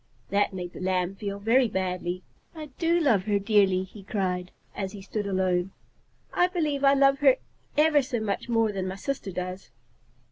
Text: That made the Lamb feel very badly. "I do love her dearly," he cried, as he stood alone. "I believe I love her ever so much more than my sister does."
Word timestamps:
That 0.31 0.51
made 0.51 0.73
the 0.73 0.79
Lamb 0.79 1.13
feel 1.13 1.37
very 1.37 1.67
badly. 1.67 2.23
"I 2.55 2.71
do 2.79 2.99
love 2.99 3.25
her 3.25 3.37
dearly," 3.37 3.83
he 3.83 4.01
cried, 4.01 4.49
as 4.75 4.93
he 4.93 5.01
stood 5.03 5.27
alone. 5.27 5.73
"I 6.33 6.47
believe 6.47 6.83
I 6.83 6.95
love 6.95 7.19
her 7.19 7.35
ever 7.77 8.01
so 8.01 8.19
much 8.19 8.49
more 8.49 8.71
than 8.71 8.87
my 8.87 8.95
sister 8.95 9.31
does." 9.31 9.69